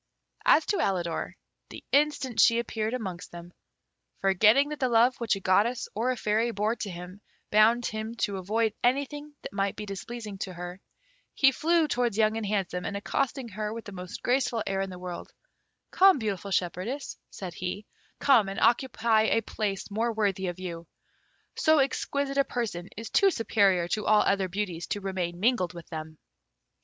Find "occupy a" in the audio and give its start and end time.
18.59-19.41